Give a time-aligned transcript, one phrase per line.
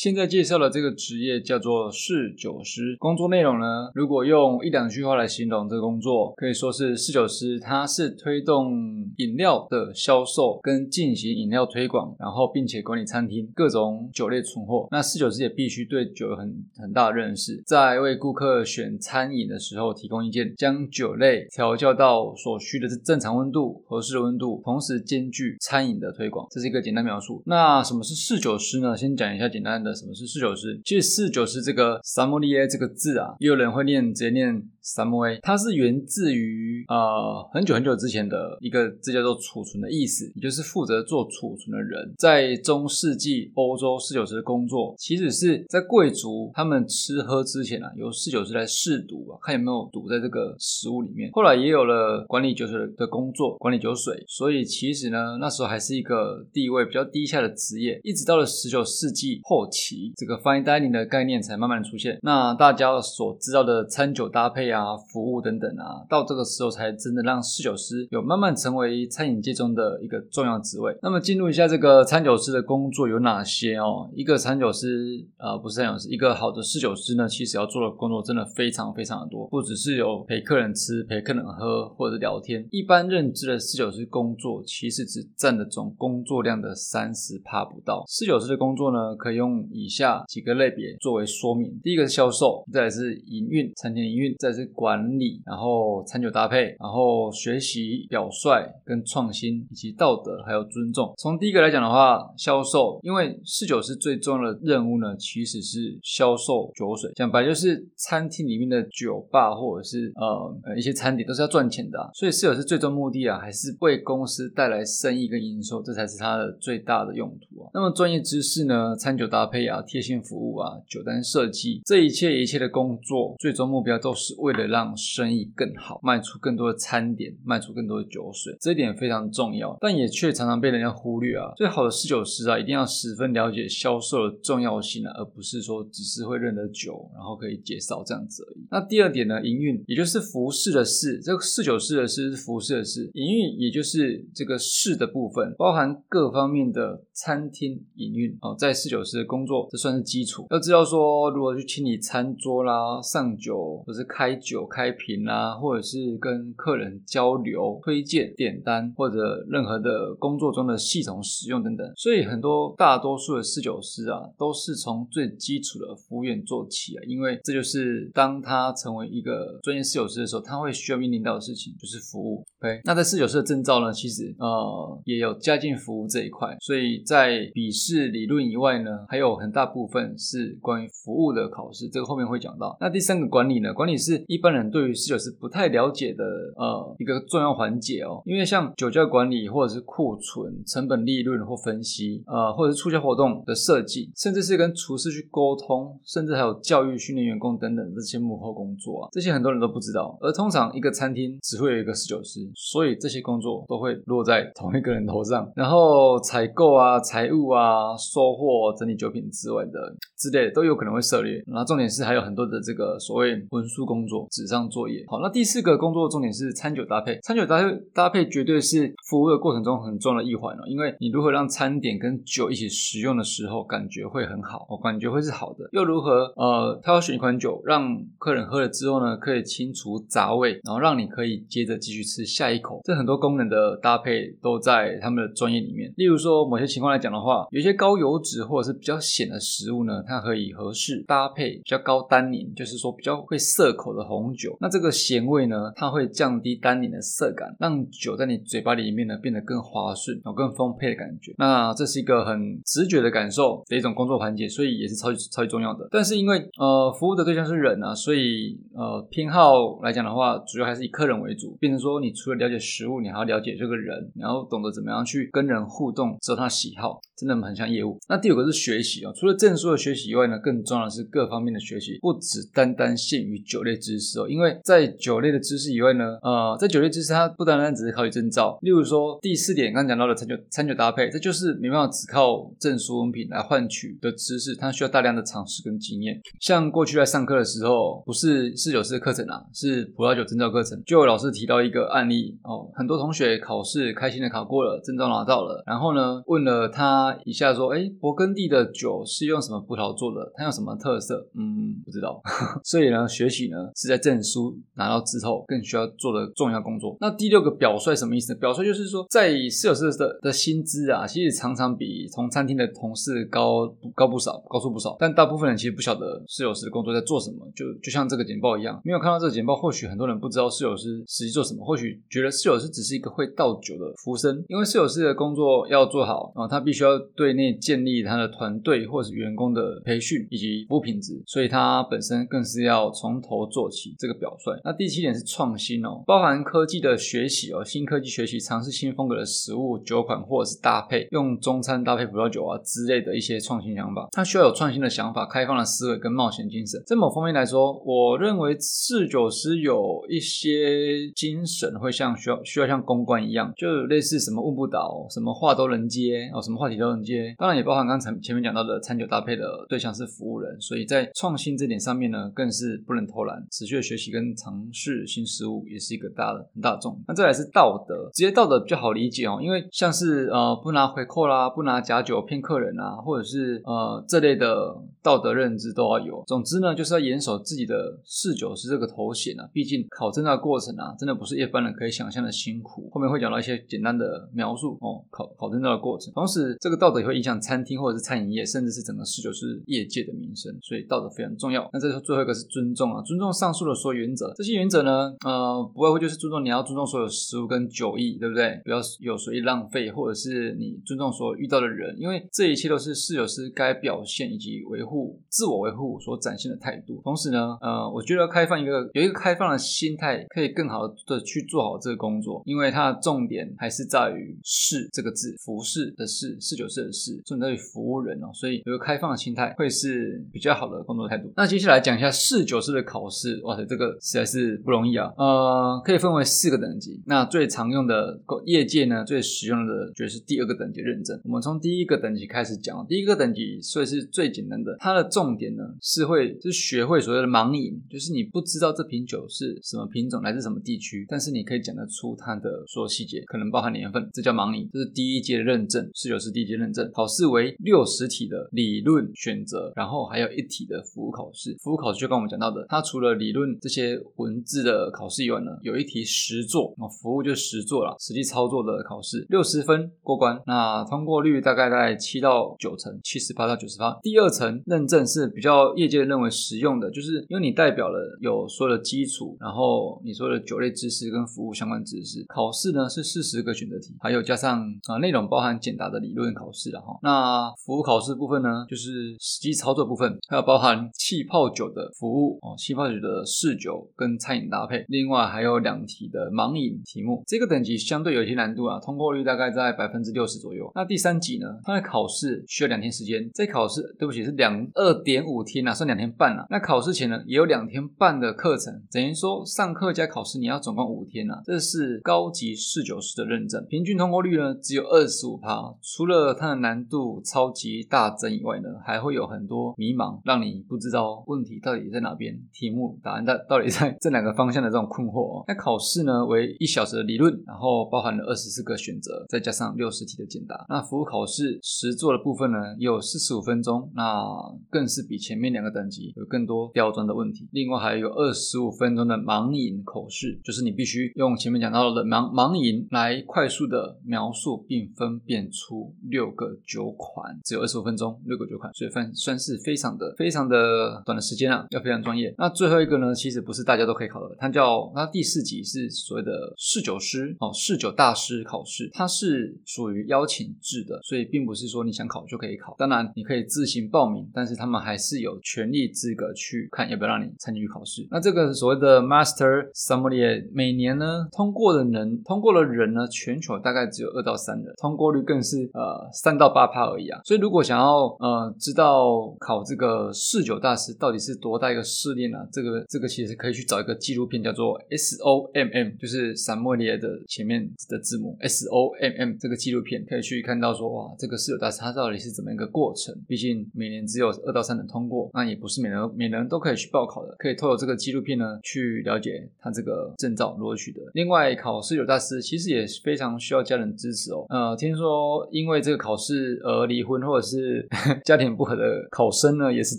[0.00, 8.72] 现在介绍的这个职业叫做侍酒师，工作内容呢，如果用一两句话来形容这个工作，可以说是侍酒师，他是推动
[9.18, 14.88] 饮料的销售跟进行饮料推广，然后并且管理餐厅各种酒类存货。
[14.90, 26.46] 那侍酒师也必须对酒有很很大的认识，在为顾客选餐饮的时候提供意见，将酒类调教到所需的正常温度、合适的温度，同时兼具餐饮的推广。
[26.50, 27.42] 这是一个简单描述。
[27.44, 28.96] 那什么是侍酒师呢？
[28.96, 30.80] 先讲一下简单的什么是四九式。
[30.84, 42.12] 其实四九式这个 s a m o l i e 这个字啊，也有人会念直接念 sommelier，它是源自于呃很久很久之前的一个字叫做储存的意思，也就是负责做储存的人。
[42.18, 51.30] 在中世纪欧洲，侍酒师的工作其实是在贵族他们吃喝之前啊，由侍酒师来试毒啊，看有没有毒在这个食物里面。
[51.32, 54.22] 后来也有了管理酒水的工作，管理酒水。
[54.26, 62.18] 所以其实呢，那时候还是一个地位比较低下的职业，一直到了十九世纪后期，这个 fine dining 的概念才慢慢出现。
[62.22, 70.96] 那大家所知道的餐酒搭配啊、服务等等啊，到这个时候才真的让侍酒师有慢慢成为餐饮界中的一个重要职位。
[71.02, 74.10] 那么进入一下这个餐酒师的工作有哪些哦？
[74.14, 82.66] 一个餐酒师啊，不是餐酒师，一个好的侍酒师呢，其实要做的工作真的非常非常的多，不只是有陪客人吃、陪客人喝或者聊天。
[82.70, 88.04] 一般认知的侍酒师工作其实只占的总工作量的三十趴不到。
[88.08, 101.12] 侍酒师的工作呢，可以用以下几个类别作为说明：第一个是销售，再来是营运，餐厅营运，再是管理，然后餐酒搭配，然后学习、表率跟创新，以及道德还有尊重。
[101.16, 107.10] 从第一个来讲的话，销售，因为侍酒师最重要的任务呢，其实是销售酒水。
[107.14, 117.70] 讲白就是餐厅里面的酒吧或者是呃呃一些餐点都是要赚钱的，所以侍酒师最终目的啊，还是为公司带来生意跟营收，这才是他的最大的用途啊。
[117.74, 131.52] 那么专业知识呢，餐酒搭配啊，贴心服务啊，酒单设计，这一切一切的工作，最终目标都是为为了让生意更好，卖出更多的餐点，卖出更多的酒水，这一点非常重要，但也却常常被人家忽略啊。
[131.56, 138.66] 最好的侍酒师啊，一定要十分了解销售的重要性啊，而不是说只是会认得酒，然后可以介绍这样子而已。
[138.70, 150.46] 那第二点呢，营运，也就是服饰的饰，这个侍酒师的饰是服饰的饰，营运也就是这个饰的部分，包含各方面的餐厅营运哦，在侍酒师的工作，这算是基础。
[150.50, 161.92] 要知道说如何去清理餐桌啦、上酒，或是开酒、开瓶啊，或者是跟客人交流、推荐、点单，或者任何的工作中的系统使用等等。
[161.96, 172.44] 所以很多大多数的侍酒师啊，都是从最基础的服务员做起啊，因为这就是当他成为一个专业侍酒师的时候，他会需要面临到的事情就是服务。
[172.62, 182.76] OK，那在侍酒师的证照呢，其实呃也有家境服务这一块，所以在笔试理论以外呢，还有很大部分是关于服务的考试，这个后面会讲到。
[182.78, 186.22] 那第三个管理呢，管理是一般人对于侍酒师不太了解的
[186.56, 200.18] 呃一个重要环节哦，因为像酒窖管理或者是库存、成本利润或分析，呃或者是促销活动的设计，甚至是跟厨师去沟通，甚至还有教育训练员工等等这些幕后工作啊，这些很多人都不知道。
[200.20, 205.50] 而通常一个餐厅只会有一个侍酒师，所以这些工作都会落在同一个人头上。
[205.54, 211.42] 然后采购啊、财务啊、收货、整理酒品之外的之类的都有可能会涉猎。
[211.46, 215.04] 然后重点是还有很多的这个所谓文书工作、纸上作业。
[215.08, 217.18] 好，那第四个工作重点是餐酒搭配。
[217.22, 225.68] 餐酒搭配搭配绝对是服务的过程中很重要的一环哦，因为你如何让餐点跟酒一起食用的时候感觉会很好，哦，感觉会是好的。
[225.72, 232.80] 又如何呃，他要选一款酒，让客人喝了之后呢，可以清除杂味，然后让你可以接着继续吃下一口。
[232.84, 235.92] 这很多功能的搭配都在他们的专业里面。
[235.96, 244.56] 例如说某些情况来讲的话，有些高油脂或者是比较咸的食物呢，它可以合适搭配比较高单宁，就是说比较会涩口的红酒。
[244.58, 251.34] 那这个咸味呢，它会降低单宁的涩感，让酒在你嘴巴里面呢变得更滑顺，有更丰沛的感觉。
[251.36, 255.86] 那这是一个很直觉的感受的一种工作环节，所以也是超级超级重要的。
[255.90, 261.50] 但是因为呃服务的对象是人啊，所以呃偏好来讲的话，主要还是以客人为主。
[261.60, 267.98] 变成说，你除了了解食物，你还要了解这个人，然后懂得怎么样去跟人互动，知道他喜好，真的很像业务。
[268.08, 274.18] 那第五个是学习啊，除了证书的学习以外呢，更重要的是各方面的学习，不只单单限于酒类知识。
[274.20, 286.20] 哦，因为在酒类的知识以外呢，呃，在酒类知识它不单单只是考取证照，例如说第四点刚讲到的餐酒餐酒搭配，这就是没办法只靠证书文凭来换取的知识，它需要大量的尝试跟经验。
[286.40, 300.32] 像过去在上课的时候，不是四九四课程啊，是葡萄酒证照课程，就有老师提到一个案例哦，很多同学考试开心的考过了，证照拿到了，然后呢问了他一下说，哎，勃艮第的酒是用什么葡萄做的？
[300.34, 301.26] 它有什么特色？
[301.34, 302.20] 嗯，不知道。
[302.64, 306.96] 所以呢，学习呢是在证书拿到之后更需要做的重要工作。
[307.00, 308.34] 那第六个表率什么意思？
[308.34, 314.96] 表率就是说，在侍酒师的的薪资啊，其实常常比同餐厅的同事高高不少，高出不少。
[314.98, 324.44] 但大部分人其实不晓得室友师的工作在做什么，就就像这个简报一样，没有看到这个简报，或许很多人不知道室友师实际做什么，或许觉得侍酒师只是一个会倒酒的服务生。
[324.48, 333.94] 因为侍酒师的工作要做好啊，他必须要对内建立他的团队或是员工的培训以及服务品质，所以他本身更是要从头做起。
[333.98, 334.60] 这个表率。
[334.64, 344.08] 那第七点是创新哦，包含科技的学习哦，新科技学习，尝试新风格的食物酒款或者是搭配，用中餐搭配葡萄酒啊之类的一些创新想法。
[344.10, 346.82] 他需要有创新的想法、开放的思维跟冒险精神。
[346.86, 357.34] 在某方面来说，我认为侍酒师有一些精神会像需要需要像公关一样，就类似什么问不倒，什么话都能接哦，什么话题都能接。
[357.36, 366.98] 当然也包含刚才前面讲到的餐酒搭配的对象是服务人，所以在创新这点上面呢，更是不能偷懒，持续的学习跟尝试新事物也是一个大的很大众。
[367.06, 376.24] 那再来是道德，职业道德比较好理解哦，因为像是呃不拿回扣啦，不拿假酒骗客人啊，或者是呃这类的道德认知都要有。
[376.26, 382.88] 总之呢，就是要严守自己的侍酒师这个头衔啊，毕竟考证的过程啊，真的不是一般人可以想象的辛苦。
[382.92, 386.12] 后面会讲到一些简单的描述哦，考考证照的过程。
[386.14, 391.68] 同时，这个道德也会影响餐厅或者是餐饮业，甚至是整个侍酒师业界的名声，所以道德非常重要。
[391.72, 394.32] 那这最后一个是尊重啊，尊重上述的所有原则。
[394.36, 398.60] 这些原则呢，呃，不外乎就是尊重你要尊重所有食物跟酒意，对不对？
[398.64, 407.00] 不要有随意浪费，或者是你尊重所遇到的人，因为这一切都是侍酒师该表现以及维护自我维护所展现的态度。
[407.02, 418.30] 同时呢，呃，我觉得开放一个有一个开放的心态，可以更好的去做好这个工作，因为它的重点还是在于“侍”这个字，服侍的侍，侍酒师的侍，重点在于服务人哦。
[418.34, 421.32] 所以有个开放的心态会是比较好的工作态度。
[421.36, 425.12] 那接下来讲一下侍酒师的考试，哇塞，这个实在是不容易啊。
[425.16, 427.00] 呃，可以分为四个等级。
[427.06, 431.20] 那最常用的业界呢，最实用的就是第二个等级认证。
[431.24, 446.90] 我们从第一个等级开始讲，第一个等级所以是最简单的，它的重点呢是会就是学会所谓的盲饮，就是你不知道这瓶酒是什么品种，来自什么地区，但是你可以讲得出它的所有细节，可能包含年份，这叫盲拟，这是第一阶认证，侍酒师第一阶认证。
[446.92, 451.56] 考试为六十题的理论选择，然后还有一题的服务考试。
[451.60, 463.98] 服务考试就跟我们讲到的，它除了理论这些文字的考试以外呢，有一题实作，那服务就实作了，实际操作的考试，六十分过关，那通过率大概在七到九成，七十八到九十八。
[464.02, 472.24] 第二层认证是比较业界认为实用的，就是因为你代表了有所有的基础，然后你说的酒类知识跟服务相关知识。
[472.28, 476.98] 考试呢是四十个选择题，还有加上啊内容包含简答的理论考试了哈。
[477.02, 490.70] 那服务考试部分呢，就是实际操作部分，还有包含气泡酒的服务哦，气泡酒的试酒跟餐饮搭配，另外还有两题的盲饮题目，这个等级相对有些难度啊，通过率大概在百分之六十左右。
[490.74, 496.46] 那第三级呢，它的考试需要两天时间，这考试对不起是两二点五天啊，算两天半啊。
[496.50, 501.39] 那考试前呢也有两天半的课程，等于说上课加考试你要总共五天啊。
[501.44, 505.60] 这是高级试酒师的认证，平均通过率呢只有二十五趴。
[505.82, 515.40] 除了它的难度超级大增以外呢，还会有很多迷茫，让你不知道问题到底在哪边，题目答案到到底在这两个方向的这种困惑。
[515.40, 520.64] 哦那考试呢为一小时的理论，然后包含了二十四个选择，再加上六十题的简答。
[520.68, 524.22] 那服务考试实做的部分呢有四十五分钟，那
[524.70, 527.48] 更是比前面两个等级有更多刁钻的问题。
[527.52, 542.34] 另外还有二十五分钟的盲饮口试，就是你必须用前面讲到的盲盲饮来快速的描述并分辨出六个酒款，只有二十五分钟，六个酒款，所以算算是非常的非常的短的时间啊，要非常专业。
[542.38, 552.74] 那最后一个呢，其实不是大家都可以考的，它叫那第四级是所谓的侍酒师哦，侍酒大师考试，它是属于邀请制的，所以并不是说你想考就可以考。
[552.78, 558.06] 当然你可以自行报名，但是他们还是有权利资格去看要不要让你参与考试。
[558.10, 567.20] 那这个所谓的 Master Sommelier 每年呢通过的人通过的人呢，全球大概只有二到三人，通过率更是呃三到八趴而已啊。
[567.24, 572.38] 所以如果想要呃知道考这个侍酒大师到底是多大一个试炼呢？
[572.52, 583.14] 这个这个其实可以去找一个纪录片，叫做 S O M M，就是散莫列的前面的字母 S O M M 这个纪录片，可以去看到说哇，这个室友大师他到底是怎么一个过程？
[583.26, 591.00] 毕竟每年只有二到三人通过，那也不是每人每人都可以去报考的，可以透过这个纪录片呢去了解他这个证照如何取得。
[591.14, 594.44] 另外，考四九大师其实也非常需要家人支持哦。
[594.48, 597.88] 呃，听说因为这个考试而离婚或者是
[598.24, 599.98] 家庭不和的考生呢，也是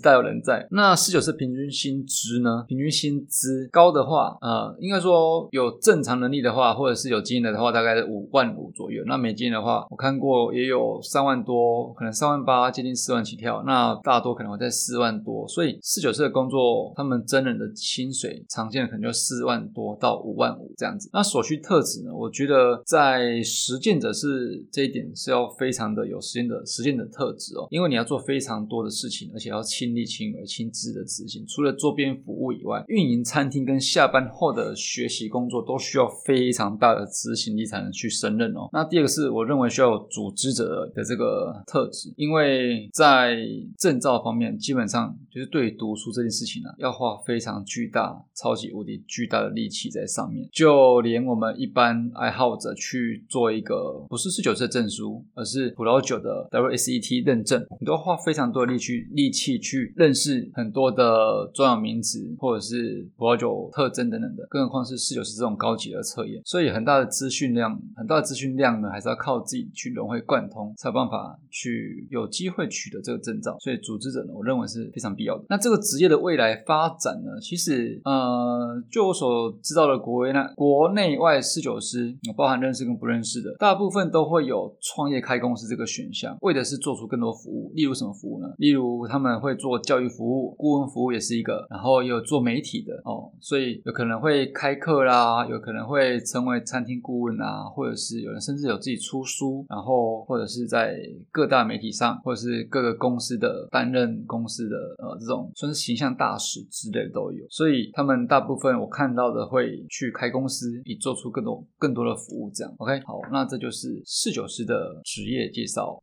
[0.00, 0.66] 大有人在。
[0.70, 2.64] 那四九四平均薪资呢？
[2.68, 9.02] 平均薪资高的话，呃，应该说有正常能力的话，或者是有经验的话，大概是五万五左右。
[9.06, 13.62] 那没经验的话，我看过也有三万多，可能三万八，接近四万起跳。
[13.66, 15.46] 那大多可能会在四万多。
[15.48, 21.01] 所以四九四的工作，他们真人的薪水常见的可能就四万多到五万五这样子。
[21.12, 22.14] 那所需特质呢？
[22.14, 31.44] 我觉得在实践者是这一点是要非常的有实践的实践的特质哦，因为你要做非常多的事情，而且要亲力亲为、亲自的执行。
[31.46, 38.68] 除了周边服务以外，运营餐厅跟下班后的学习工作都需要非常大的执行力才能去胜任哦。
[38.72, 43.36] 那第二个是我认为需要有组织者的这个特质，因为在
[43.78, 50.48] 证照方面，基本上就是对读书这件事情呢，要花非常巨大、超级无敌巨大的力气在上面。
[50.52, 73.56] 就连我们一般爱好者去做一个不是四九的证书，而是葡萄酒的 WSET 认证，你都要花非常多的力去力气去认识很多的重要名词或者是葡萄酒特征等等的，更何况是四九是这种高级的测验，所以很大的资讯量，很大的资讯量呢，还是要靠自己去融会贯通，才有办法去有机会取得这个证照。
[73.60, 75.44] 所以组织者呢，我认为是非常必要的。
[75.48, 87.70] 那这个职业的未来发展呢，其实呃，就我所知道的国内国国内外四九师，包含认识跟不认识的，大部分都会有创业开公司这个选项，为的是做出更多服务。
[87.74, 88.48] 例如什么服务呢？
[88.56, 100.96] 例如他们会做教育服务、顾问服务也是一个，然后也有做媒体的哦，所以有可能会开课啦，有可能会成为餐厅顾问啊，或者是有人甚至有自己出书，然后或者是在
[101.30, 112.74] 各大媒体上，或者是各个公司的担任公司的呃这种算是形象大使之类的都有，所以他们大部分我看到的会去开公司，以做出更多更多的服务这样。
[112.78, 115.90] OK，好，那这就是四九师的职业介绍。